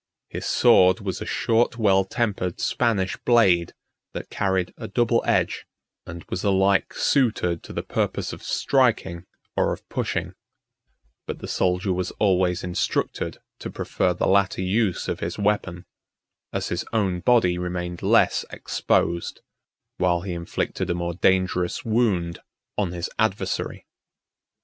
His 0.29 0.47
sword 0.47 0.99
was 0.99 1.21
a 1.21 1.27
short 1.27 1.77
well 1.77 2.03
tempered 2.05 2.59
Spanish 2.59 3.17
blade, 3.17 3.75
that 4.13 4.31
carried 4.31 4.73
a 4.75 4.87
double 4.87 5.21
edge, 5.27 5.67
and 6.07 6.25
was 6.27 6.43
alike 6.43 6.95
suited 6.95 7.61
to 7.61 7.71
the 7.71 7.83
purpose 7.83 8.33
of 8.33 8.41
striking 8.41 9.27
or 9.55 9.71
of 9.73 9.87
pushing; 9.89 10.33
but 11.27 11.37
the 11.37 11.47
soldier 11.47 11.93
was 11.93 12.09
always 12.17 12.63
instructed 12.63 13.37
to 13.59 13.69
prefer 13.69 14.11
the 14.11 14.25
latter 14.25 14.63
use 14.63 15.07
of 15.07 15.19
his 15.19 15.37
weapon, 15.37 15.85
as 16.51 16.69
his 16.69 16.83
own 16.91 17.19
body 17.19 17.59
remained 17.59 18.01
less 18.01 18.43
exposed, 18.49 19.41
whilst 19.99 20.25
he 20.25 20.33
inflicted 20.33 20.89
a 20.89 20.95
more 20.95 21.13
dangerous 21.13 21.85
wound 21.85 22.39
on 22.75 22.91
his 22.91 23.07
adversary. 23.19 23.85